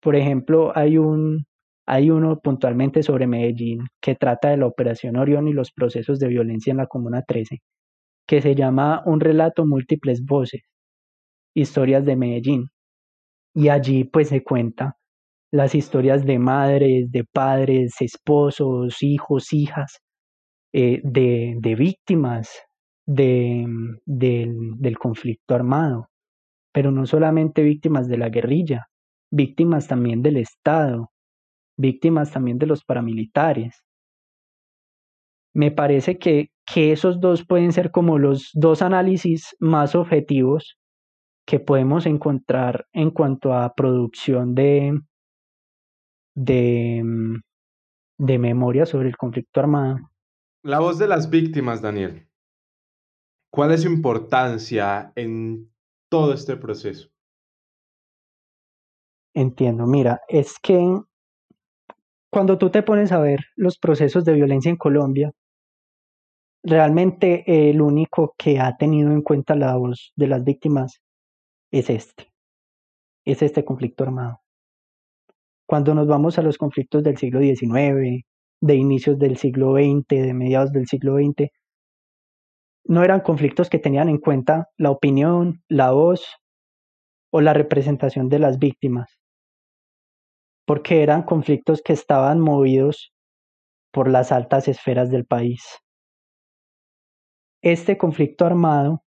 Por 0.01 0.17
ejemplo, 0.17 0.73
hay 0.77 0.99
un 0.99 1.47
hay 1.87 2.11
uno 2.11 2.39
puntualmente 2.41 3.03
sobre 3.03 3.27
Medellín 3.27 3.87
que 4.01 4.15
trata 4.15 4.51
de 4.51 4.57
la 4.59 4.67
Operación 4.67 5.17
Orión 5.17 5.49
y 5.49 5.53
los 5.53 5.73
procesos 5.73 6.19
de 6.21 6.29
violencia 6.29 6.71
en 6.71 6.79
la 6.79 6.87
Comuna 6.87 7.23
13, 7.23 7.61
que 8.27 8.43
se 8.43 8.55
llama 8.55 9.03
Un 9.07 9.21
relato 9.21 9.67
múltiples 9.67 10.25
voces, 10.25 10.63
historias 11.55 12.05
de 12.05 12.17
Medellín 12.17 12.69
y 13.55 13.69
allí 13.69 14.05
pues 14.05 14.29
se 14.29 14.43
cuenta 14.43 14.97
las 15.53 15.75
historias 15.75 16.25
de 16.25 16.39
madres, 16.39 17.11
de 17.13 17.25
padres, 17.25 17.95
esposos, 18.01 19.03
hijos, 19.03 19.53
hijas, 19.53 19.99
eh, 20.73 21.01
de, 21.05 21.57
de, 21.61 21.75
víctimas 21.75 22.51
de, 23.07 23.67
del 24.07 24.99
conflicto 24.99 25.55
armado, 25.55 26.09
pero 26.73 26.91
no 26.91 27.07
solamente 27.07 27.63
víctimas 27.63 28.09
de 28.09 28.19
la 28.19 28.31
guerrilla, 28.31 28.87
víctimas 29.31 29.89
también 29.89 30.23
del 30.23 30.39
Estado, 30.39 31.11
víctimas 31.77 32.33
también 32.33 32.59
de 32.59 32.67
los 32.67 32.85
paramilitares. 32.85 33.83
Me 35.55 35.71
parece 35.71 36.19
que, 36.19 36.51
que 36.73 36.93
esos 36.93 37.21
dos 37.21 37.45
pueden 37.45 37.73
ser 37.73 37.91
como 37.91 38.19
los 38.19 38.51
dos 38.55 38.83
análisis 38.83 39.55
más 39.59 39.95
objetivos 39.95 40.79
que 41.47 41.61
podemos 41.61 42.07
encontrar 42.07 42.87
en 42.93 43.11
cuanto 43.11 43.53
a 43.53 43.75
producción 43.75 44.55
de, 44.55 44.99
de, 46.35 47.03
mm, 47.05 47.41
de 48.19 48.39
memoria 48.39 48.87
sobre 48.87 49.09
el 49.09 49.17
conflicto 49.17 49.61
armado. 49.61 49.99
La 50.63 50.79
voz 50.79 50.99
de 50.99 51.09
las 51.09 51.29
víctimas, 51.29 51.83
Daniel. 51.83 52.29
¿Cuál 53.51 53.73
es 53.73 53.83
su 53.83 53.89
importancia 53.89 55.13
en 55.15 55.71
todo 56.09 56.33
este 56.33 56.57
proceso? 56.57 57.11
Entiendo, 59.35 59.87
mira, 59.87 60.21
es 60.29 60.59
que 60.59 61.01
cuando 62.31 62.57
tú 62.57 62.71
te 62.71 62.83
pones 62.83 63.13
a 63.13 63.21
ver 63.21 63.41
los 63.57 63.79
procesos 63.79 64.25
de 64.25 64.35
violencia 64.35 64.71
en 64.71 64.77
Colombia, 64.77 65.33
realmente 66.63 67.45
el 67.69 67.81
único 67.81 68.35
que 68.39 68.61
ha 68.61 68.77
tenido 68.77 69.11
en 69.13 69.23
cuenta 69.23 69.55
la 69.57 69.77
voz 69.77 70.13
de 70.17 70.29
las 70.29 70.45
víctimas 70.45 71.01
es 71.71 71.91
este, 71.91 72.33
es 73.25 73.43
este 73.43 73.65
conflicto 73.65 74.05
armado. 74.05 74.41
Cuando 75.67 75.95
nos 75.95 76.07
vamos 76.07 76.39
a 76.39 76.43
los 76.43 76.59
conflictos 76.59 77.03
del 77.03 77.17
siglo 77.17 77.41
XIX, 77.41 78.25
de 78.61 78.75
inicios 78.75 79.19
del 79.19 79.37
siglo 79.37 79.75
XX, 79.75 80.07
de 80.09 80.35
mediados 80.35 80.73
del 80.73 80.87
siglo 80.87 81.17
XX, 81.17 81.51
no 82.85 83.03
eran 83.03 83.21
conflictos 83.21 83.71
que 83.71 83.79
tenían 83.79 84.09
en 84.09 84.19
cuenta 84.19 84.69
la 84.77 84.91
opinión, 84.91 85.63
la 85.69 85.93
voz 85.93 86.27
o 87.33 87.41
la 87.41 87.55
representación 87.55 88.29
de 88.29 88.39
las 88.39 88.59
víctimas, 88.59 89.19
porque 90.67 91.03
eran 91.03 91.23
conflictos 91.23 91.81
que 91.83 91.93
estaban 91.93 92.41
movidos 92.41 93.13
por 93.93 94.09
las 94.09 94.33
altas 94.33 94.69
esferas 94.69 95.11
del 95.11 95.25
país. 95.25 95.63
Este 97.63 97.97
conflicto 97.97 98.45
armado, 98.45 99.05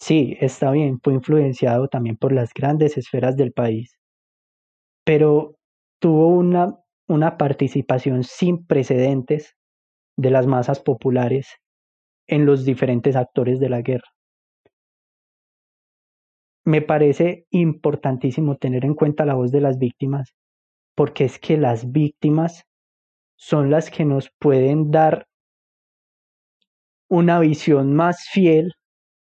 sí, 0.00 0.36
está 0.40 0.72
bien, 0.72 0.98
fue 1.00 1.14
influenciado 1.14 1.86
también 1.86 2.16
por 2.16 2.32
las 2.32 2.52
grandes 2.52 2.98
esferas 2.98 3.36
del 3.36 3.52
país, 3.52 3.96
pero 5.04 5.54
tuvo 6.00 6.26
una, 6.26 6.76
una 7.08 7.38
participación 7.38 8.24
sin 8.24 8.66
precedentes 8.66 9.54
de 10.16 10.30
las 10.30 10.48
masas 10.48 10.80
populares 10.80 11.46
en 12.26 12.46
los 12.46 12.64
diferentes 12.64 13.14
actores 13.14 13.60
de 13.60 13.68
la 13.68 13.82
guerra. 13.82 14.08
Me 16.64 16.82
parece 16.82 17.46
importantísimo 17.50 18.56
tener 18.56 18.84
en 18.84 18.94
cuenta 18.94 19.24
la 19.24 19.34
voz 19.34 19.52
de 19.52 19.60
las 19.60 19.78
víctimas, 19.78 20.34
porque 20.96 21.26
es 21.26 21.38
que 21.38 21.56
las 21.56 21.92
víctimas 21.92 22.64
son 23.36 23.70
las 23.70 23.88
que 23.88 24.04
nos 24.04 24.30
pueden 24.40 24.90
dar 24.90 25.28
una 27.12 27.40
visión 27.40 27.92
más 27.92 28.26
fiel 28.30 28.72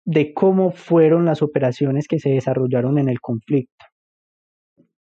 de 0.05 0.35
cómo 0.35 0.73
fueron 0.73 1.25
las 1.25 1.43
operaciones 1.43 2.09
que 2.09 2.19
se 2.19 2.31
desarrollaron 2.31 2.99
en 2.99 3.09
el 3.09 3.21
conflicto, 3.21 3.85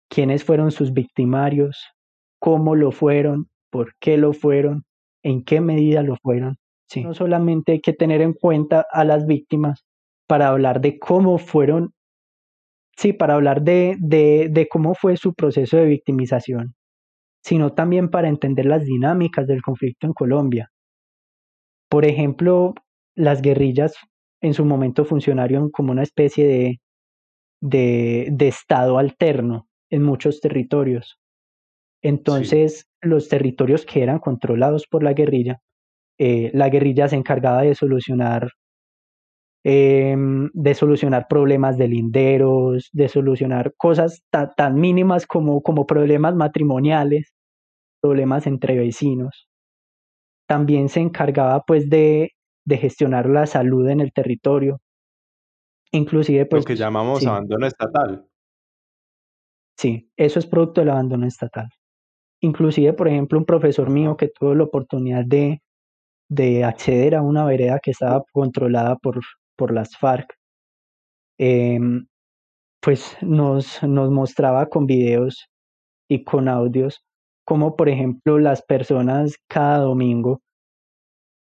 quiénes 0.09 0.45
fueron 0.45 0.71
sus 0.71 0.93
victimarios, 0.93 1.89
cómo 2.39 2.75
lo 2.75 2.93
fueron, 2.93 3.49
por 3.69 3.95
qué 3.99 4.15
lo 4.15 4.31
fueron, 4.31 4.85
en 5.23 5.43
qué 5.43 5.59
medida 5.59 6.03
lo 6.03 6.15
fueron. 6.15 6.55
No 7.03 7.13
solamente 7.13 7.73
hay 7.73 7.81
que 7.81 7.91
tener 7.91 8.21
en 8.21 8.31
cuenta 8.31 8.85
a 8.89 9.03
las 9.03 9.25
víctimas 9.25 9.83
para 10.25 10.47
hablar 10.47 10.79
de 10.79 10.99
cómo 10.99 11.39
fueron, 11.39 11.91
sí, 12.95 13.11
para 13.11 13.33
hablar 13.33 13.63
de, 13.63 13.97
de, 13.99 14.47
de 14.49 14.69
cómo 14.69 14.95
fue 14.95 15.17
su 15.17 15.33
proceso 15.33 15.75
de 15.75 15.85
victimización, 15.85 16.75
sino 17.43 17.73
también 17.73 18.09
para 18.09 18.29
entender 18.29 18.67
las 18.67 18.85
dinámicas 18.85 19.47
del 19.47 19.61
conflicto 19.61 20.07
en 20.07 20.13
Colombia. 20.13 20.72
Por 21.93 22.05
ejemplo, 22.05 22.73
las 23.15 23.43
guerrillas 23.43 23.93
en 24.41 24.55
su 24.55 24.65
momento 24.65 25.05
funcionaron 25.05 25.69
como 25.69 25.91
una 25.91 26.01
especie 26.03 26.47
de, 26.47 26.81
de, 27.61 28.29
de 28.31 28.47
estado 28.47 28.97
alterno 28.97 29.67
en 29.91 30.03
muchos 30.03 30.41
territorios. 30.41 31.19
Entonces, 32.03 32.87
los 33.01 33.29
territorios 33.29 33.85
que 33.85 34.03
eran 34.03 34.19
controlados 34.19 34.87
por 34.87 35.03
la 35.03 35.13
guerrilla 35.13 35.59
eh, 36.19 36.51
la 36.53 36.69
guerrilla 36.69 37.09
se 37.09 37.17
encargaba 37.17 37.63
de 37.63 37.75
solucionar 37.75 38.49
em, 39.63 40.49
de 40.53 40.73
solucionar 40.73 41.27
problemas 41.27 41.77
de 41.77 41.87
linderos, 41.87 42.89
de 42.91 43.07
solucionar 43.07 43.73
cosas 43.77 44.23
tan 44.57 44.75
mínimas 44.75 45.25
como, 45.27 45.61
como 45.61 45.85
problemas 45.85 46.35
matrimoniales, 46.35 47.33
problemas 48.01 48.47
entre 48.47 48.77
vecinos. 48.77 49.47
También 50.47 50.89
se 50.89 50.99
encargaba 50.99 51.61
pues 51.61 51.89
de, 51.89 52.31
de 52.65 52.77
gestionar 52.77 53.29
la 53.29 53.45
salud 53.45 53.87
en 53.89 54.01
el 54.01 54.11
territorio. 54.11 54.79
Inclusive 55.91 56.45
pues... 56.45 56.63
Lo 56.63 56.67
que 56.67 56.75
llamamos 56.75 57.25
abandono 57.25 57.67
estatal. 57.67 58.25
Sí, 59.77 60.09
eso 60.17 60.39
es 60.39 60.45
producto 60.45 60.81
del 60.81 60.91
abandono 60.91 61.25
estatal. 61.25 61.69
Inclusive, 62.41 62.93
por 62.93 63.07
ejemplo, 63.07 63.39
un 63.39 63.45
profesor 63.45 63.89
mío 63.89 64.17
que 64.17 64.27
tuvo 64.27 64.53
la 64.53 64.63
oportunidad 64.63 65.23
de, 65.25 65.61
de 66.29 66.63
acceder 66.63 67.15
a 67.15 67.21
una 67.21 67.45
vereda 67.45 67.79
que 67.81 67.91
estaba 67.91 68.23
controlada 68.31 68.95
por, 68.97 69.19
por 69.55 69.73
las 69.73 69.95
FARC, 69.97 70.33
em, 71.37 72.05
pues 72.81 73.17
nos, 73.21 73.81
nos 73.83 74.11
mostraba 74.11 74.67
con 74.67 74.85
videos 74.85 75.47
y 76.09 76.23
con 76.23 76.49
audios 76.49 77.03
como 77.45 77.75
por 77.75 77.89
ejemplo 77.89 78.39
las 78.39 78.61
personas 78.63 79.37
cada 79.47 79.79
domingo 79.79 80.41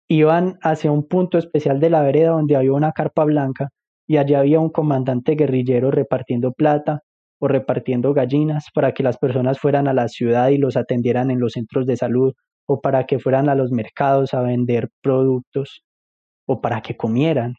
iban 0.10 0.58
hacia 0.62 0.92
un 0.92 1.08
punto 1.08 1.38
especial 1.38 1.80
de 1.80 1.90
la 1.90 2.02
vereda 2.02 2.32
donde 2.32 2.56
había 2.56 2.74
una 2.74 2.92
carpa 2.92 3.24
blanca 3.24 3.70
y 4.08 4.18
allí 4.18 4.34
había 4.34 4.60
un 4.60 4.70
comandante 4.70 5.36
guerrillero 5.36 5.90
repartiendo 5.90 6.52
plata 6.52 7.02
o 7.40 7.48
repartiendo 7.48 8.14
gallinas 8.14 8.66
para 8.74 8.94
que 8.94 9.04
las 9.04 9.18
personas 9.18 9.60
fueran 9.60 9.88
a 9.88 9.94
la 9.94 10.10
ciudad 10.10 10.50
y 10.50 10.58
los 10.58 10.76
atendieran 10.76 11.32
en 11.32 11.40
los 11.40 11.54
centros 11.54 11.86
de 11.86 11.98
salud 11.98 12.34
o 12.68 12.82
para 12.82 13.06
que 13.06 13.20
fueran 13.20 13.50
a 13.50 13.56
los 13.56 13.72
mercados 13.72 14.34
a 14.34 14.42
vender 14.42 14.90
productos 15.02 15.84
o 16.46 16.62
para 16.62 16.82
que 16.82 16.98
comieran. 16.98 17.56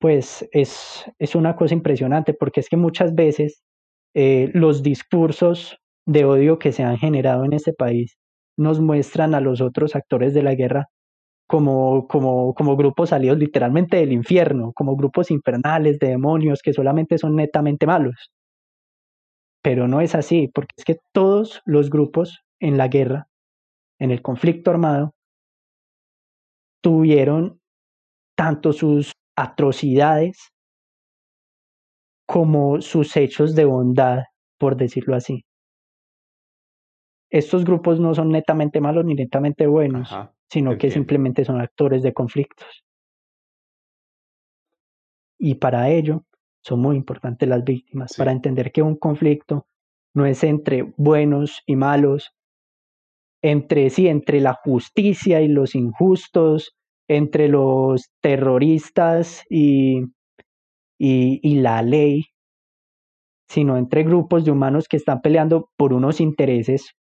Pues 0.00 0.48
es, 0.52 1.04
es 1.18 1.34
una 1.34 1.56
cosa 1.56 1.74
impresionante 1.74 2.32
porque 2.32 2.60
es 2.60 2.68
que 2.68 2.78
muchas 2.78 3.14
veces 3.14 3.62
eh, 4.14 4.50
los 4.54 4.82
discursos 4.82 5.79
de 6.10 6.24
odio 6.24 6.58
que 6.58 6.72
se 6.72 6.82
han 6.82 6.98
generado 6.98 7.44
en 7.44 7.52
este 7.52 7.72
país 7.72 8.16
nos 8.58 8.80
muestran 8.80 9.34
a 9.34 9.40
los 9.40 9.60
otros 9.60 9.96
actores 9.96 10.34
de 10.34 10.42
la 10.42 10.54
guerra 10.54 10.86
como, 11.48 12.06
como, 12.08 12.54
como 12.54 12.76
grupos 12.76 13.10
salidos 13.10 13.38
literalmente 13.38 13.96
del 13.98 14.12
infierno, 14.12 14.72
como 14.74 14.96
grupos 14.96 15.30
infernales 15.30 15.98
de 15.98 16.08
demonios 16.08 16.60
que 16.62 16.72
solamente 16.72 17.18
son 17.18 17.36
netamente 17.36 17.86
malos. 17.86 18.30
Pero 19.62 19.88
no 19.88 20.00
es 20.00 20.14
así, 20.14 20.48
porque 20.54 20.74
es 20.76 20.84
que 20.84 20.96
todos 21.12 21.62
los 21.64 21.90
grupos 21.90 22.40
en 22.60 22.78
la 22.78 22.88
guerra 22.88 23.28
en 24.00 24.10
el 24.10 24.22
conflicto 24.22 24.70
armado, 24.70 25.14
tuvieron 26.82 27.60
tanto 28.36 28.72
sus 28.72 29.12
atrocidades 29.36 30.50
como 32.26 32.80
sus 32.80 33.16
hechos 33.16 33.54
de 33.54 33.66
bondad, 33.66 34.22
por 34.58 34.76
decirlo 34.76 35.14
así. 35.16 35.44
Estos 37.30 37.64
grupos 37.64 38.00
no 38.00 38.14
son 38.14 38.30
netamente 38.30 38.80
malos 38.80 39.04
ni 39.04 39.14
netamente 39.14 39.66
buenos, 39.66 40.14
sino 40.48 40.76
que 40.76 40.90
simplemente 40.90 41.44
son 41.44 41.60
actores 41.60 42.02
de 42.02 42.12
conflictos. 42.12 42.84
Y 45.38 45.54
para 45.54 45.88
ello 45.90 46.24
son 46.62 46.80
muy 46.80 46.96
importantes 46.96 47.48
las 47.48 47.64
víctimas, 47.64 48.14
para 48.16 48.32
entender 48.32 48.72
que 48.72 48.82
un 48.82 48.96
conflicto 48.96 49.66
no 50.14 50.26
es 50.26 50.42
entre 50.44 50.92
buenos 50.96 51.62
y 51.66 51.76
malos, 51.76 52.32
entre 53.42 53.88
sí, 53.90 54.08
entre 54.08 54.40
la 54.40 54.54
justicia 54.54 55.40
y 55.40 55.48
los 55.48 55.74
injustos, 55.74 56.76
entre 57.08 57.48
los 57.48 58.10
terroristas 58.20 59.44
y, 59.48 60.02
y, 60.98 61.60
la 61.60 61.80
ley, 61.82 62.26
sino 63.48 63.78
entre 63.78 64.02
grupos 64.02 64.44
de 64.44 64.50
humanos 64.50 64.88
que 64.88 64.98
están 64.98 65.22
peleando 65.22 65.70
por 65.76 65.92
unos 65.92 66.20
intereses 66.20 66.94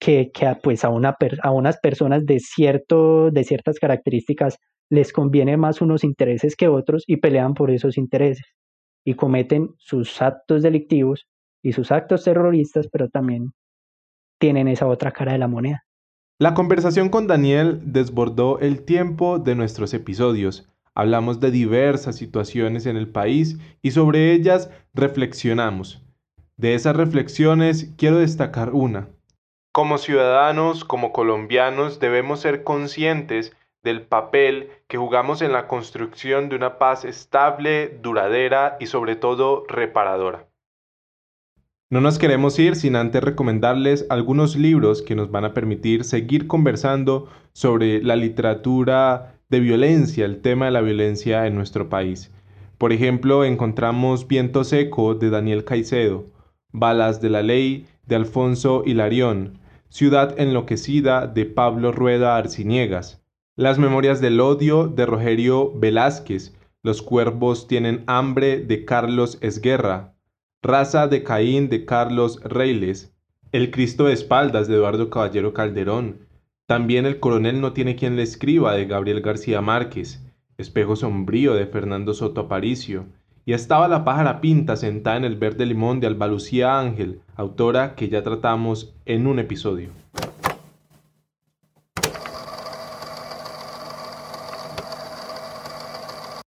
que, 0.00 0.30
que 0.32 0.56
pues 0.62 0.84
a, 0.84 0.88
una, 0.88 1.16
a 1.42 1.50
unas 1.52 1.78
personas 1.78 2.26
de, 2.26 2.40
cierto, 2.40 3.30
de 3.30 3.44
ciertas 3.44 3.78
características 3.78 4.56
les 4.90 5.12
conviene 5.12 5.56
más 5.56 5.80
unos 5.80 6.02
intereses 6.02 6.56
que 6.56 6.68
otros 6.68 7.04
y 7.06 7.18
pelean 7.18 7.54
por 7.54 7.70
esos 7.70 7.96
intereses 7.96 8.46
y 9.04 9.14
cometen 9.14 9.70
sus 9.78 10.20
actos 10.20 10.62
delictivos 10.62 11.26
y 11.62 11.72
sus 11.72 11.92
actos 11.92 12.24
terroristas, 12.24 12.88
pero 12.90 13.08
también 13.08 13.52
tienen 14.40 14.68
esa 14.68 14.86
otra 14.86 15.12
cara 15.12 15.32
de 15.32 15.38
la 15.38 15.48
moneda. 15.48 15.84
La 16.38 16.54
conversación 16.54 17.10
con 17.10 17.26
Daniel 17.26 17.80
desbordó 17.84 18.58
el 18.60 18.82
tiempo 18.84 19.38
de 19.38 19.54
nuestros 19.54 19.92
episodios. 19.92 20.66
Hablamos 20.94 21.38
de 21.38 21.50
diversas 21.50 22.16
situaciones 22.16 22.86
en 22.86 22.96
el 22.96 23.08
país 23.08 23.58
y 23.82 23.90
sobre 23.90 24.32
ellas 24.32 24.70
reflexionamos. 24.94 26.02
De 26.56 26.74
esas 26.74 26.96
reflexiones 26.96 27.92
quiero 27.98 28.18
destacar 28.18 28.72
una. 28.72 29.10
Como 29.72 29.98
ciudadanos, 29.98 30.84
como 30.84 31.12
colombianos, 31.12 32.00
debemos 32.00 32.40
ser 32.40 32.64
conscientes 32.64 33.56
del 33.84 34.02
papel 34.02 34.70
que 34.88 34.98
jugamos 34.98 35.42
en 35.42 35.52
la 35.52 35.68
construcción 35.68 36.48
de 36.48 36.56
una 36.56 36.76
paz 36.78 37.04
estable, 37.04 37.96
duradera 38.02 38.76
y 38.80 38.86
sobre 38.86 39.14
todo 39.14 39.64
reparadora. 39.68 40.48
No 41.88 42.00
nos 42.00 42.18
queremos 42.18 42.58
ir 42.58 42.74
sin 42.74 42.96
antes 42.96 43.22
recomendarles 43.22 44.06
algunos 44.10 44.56
libros 44.56 45.02
que 45.02 45.14
nos 45.14 45.30
van 45.30 45.44
a 45.44 45.54
permitir 45.54 46.02
seguir 46.02 46.48
conversando 46.48 47.28
sobre 47.52 48.02
la 48.02 48.16
literatura 48.16 49.34
de 49.50 49.60
violencia, 49.60 50.24
el 50.24 50.40
tema 50.40 50.66
de 50.66 50.70
la 50.72 50.80
violencia 50.80 51.46
en 51.46 51.54
nuestro 51.54 51.88
país. 51.88 52.32
Por 52.76 52.92
ejemplo, 52.92 53.44
encontramos 53.44 54.26
Viento 54.26 54.64
Seco 54.64 55.14
de 55.14 55.30
Daniel 55.30 55.64
Caicedo, 55.64 56.24
Balas 56.72 57.20
de 57.20 57.30
la 57.30 57.42
Ley 57.42 57.86
de 58.06 58.16
Alfonso 58.16 58.82
Hilarión, 58.84 59.59
Ciudad 59.92 60.38
Enloquecida 60.38 61.26
de 61.26 61.46
Pablo 61.46 61.90
Rueda 61.90 62.36
Arciniegas, 62.36 63.24
Las 63.56 63.80
Memorias 63.80 64.20
del 64.20 64.40
Odio 64.40 64.86
de 64.86 65.04
Rogerio 65.04 65.72
Velázquez, 65.74 66.56
Los 66.84 67.02
Cuervos 67.02 67.66
Tienen 67.66 68.04
Hambre 68.06 68.60
de 68.60 68.84
Carlos 68.84 69.38
Esguerra, 69.40 70.14
Raza 70.62 71.08
de 71.08 71.24
Caín 71.24 71.68
de 71.68 71.84
Carlos 71.86 72.40
Reiles, 72.44 73.12
El 73.50 73.72
Cristo 73.72 74.04
de 74.04 74.12
espaldas 74.12 74.68
de 74.68 74.76
Eduardo 74.76 75.10
Caballero 75.10 75.52
Calderón, 75.52 76.20
también 76.66 77.04
El 77.04 77.18
coronel 77.18 77.60
no 77.60 77.72
tiene 77.72 77.96
quien 77.96 78.14
le 78.14 78.22
escriba 78.22 78.74
de 78.74 78.86
Gabriel 78.86 79.22
García 79.22 79.60
Márquez, 79.60 80.24
Espejo 80.56 80.94
sombrío 80.94 81.54
de 81.54 81.66
Fernando 81.66 82.14
Soto 82.14 82.42
Aparicio, 82.42 83.06
y 83.44 83.52
estaba 83.52 83.88
la 83.88 84.04
pájara 84.04 84.40
pinta 84.40 84.76
sentada 84.76 85.16
en 85.16 85.24
el 85.24 85.36
verde 85.36 85.66
limón 85.66 86.00
de 86.00 86.06
Albalucía 86.06 86.78
Ángel, 86.78 87.20
autora 87.36 87.94
que 87.94 88.08
ya 88.08 88.22
tratamos 88.22 88.94
en 89.06 89.26
un 89.26 89.38
episodio. 89.38 89.90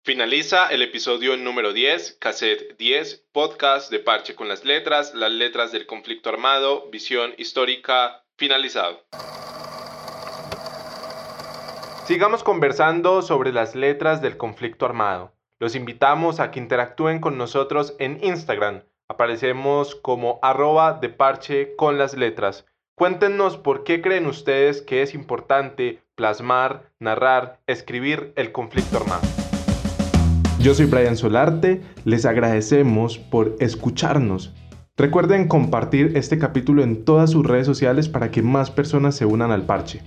Finaliza 0.08 0.68
el 0.68 0.84
episodio 0.84 1.36
número 1.36 1.74
10, 1.74 2.18
cassette 2.20 2.78
10, 2.78 3.26
podcast 3.34 3.92
de 3.92 4.00
parche 4.00 4.36
con 4.36 4.48
las 4.48 4.64
letras, 4.64 5.14
las 5.14 5.32
letras 5.32 5.74
del 5.74 5.86
conflicto 5.86 6.30
armado, 6.30 6.90
visión 6.90 7.34
histórica, 7.38 8.24
finalizado. 8.38 9.04
Sigamos 12.06 12.42
conversando 12.42 13.22
sobre 13.22 13.52
las 13.52 13.76
letras 13.76 14.22
del 14.22 14.38
conflicto 14.38 14.86
armado. 14.86 15.37
Los 15.60 15.74
invitamos 15.74 16.40
a 16.40 16.52
que 16.52 16.60
interactúen 16.60 17.20
con 17.20 17.36
nosotros 17.40 17.96
en 17.98 18.24
Instagram. 18.24 18.84
Aparecemos 19.10 19.96
como 19.96 20.38
arroba 20.44 21.00
de 21.02 21.10
parche 21.10 21.76
con 21.76 21.98
las 21.98 22.16
letras. 22.16 22.68
Cuéntenos 22.96 23.58
por 23.58 23.84
qué 23.84 24.00
creen 24.02 24.28
ustedes 24.28 24.84
que 24.84 25.02
es 25.02 25.16
importante 25.16 26.00
plasmar, 26.14 26.92
narrar, 27.00 27.60
escribir 27.66 28.34
el 28.36 28.52
conflicto 28.52 28.98
armado. 28.98 29.22
Yo 30.60 30.76
soy 30.76 30.86
Brian 30.86 31.18
Solarte, 31.18 31.82
les 32.06 32.28
agradecemos 32.28 33.18
por 33.18 33.56
escucharnos. 33.60 34.54
Recuerden 34.96 35.48
compartir 35.48 36.12
este 36.16 36.38
capítulo 36.38 36.84
en 36.84 37.04
todas 37.04 37.32
sus 37.32 37.44
redes 37.44 37.66
sociales 37.66 38.10
para 38.10 38.30
que 38.30 38.44
más 38.44 38.70
personas 38.70 39.16
se 39.16 39.26
unan 39.26 39.50
al 39.50 39.66
parche. 39.66 40.04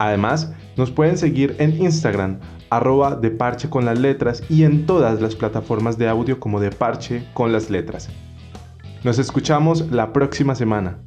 Además, 0.00 0.52
nos 0.76 0.90
pueden 0.90 1.16
seguir 1.16 1.54
en 1.58 1.80
Instagram, 1.80 2.40
arroba 2.70 3.16
de 3.16 3.30
parche 3.30 3.70
con 3.70 3.84
las 3.84 3.98
letras 3.98 4.42
y 4.48 4.64
en 4.64 4.86
todas 4.86 5.20
las 5.20 5.36
plataformas 5.36 5.98
de 5.98 6.08
audio 6.08 6.40
como 6.40 6.60
de 6.60 6.70
parche 6.70 7.26
con 7.34 7.52
las 7.52 7.70
letras. 7.70 8.08
Nos 9.04 9.18
escuchamos 9.18 9.90
la 9.90 10.12
próxima 10.12 10.54
semana. 10.54 10.98